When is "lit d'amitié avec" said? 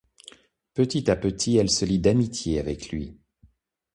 1.85-2.89